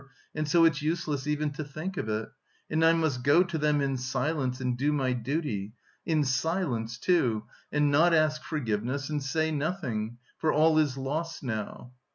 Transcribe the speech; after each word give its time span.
and 0.33 0.47
so 0.47 0.65
it's 0.65 0.81
useless 0.81 1.27
even 1.27 1.51
to 1.51 1.63
think 1.63 1.95
of 1.95 2.09
it, 2.09 2.27
and 2.71 2.83
I 2.83 2.91
must 2.91 3.21
go 3.21 3.43
to 3.43 3.57
them 3.59 3.81
in 3.81 3.97
silence 3.97 4.59
and 4.59 4.75
do 4.75 4.91
my 4.91 5.13
duty... 5.13 5.73
in 6.07 6.23
silence, 6.23 6.97
too... 6.97 7.43
and 7.71 7.91
not 7.91 8.11
ask 8.11 8.41
forgiveness, 8.41 9.11
and 9.11 9.21
say 9.21 9.51
nothing... 9.51 10.17
for 10.39 10.51
all 10.51 10.79
is 10.79 10.97
lost 10.97 11.43
now!" 11.43 11.91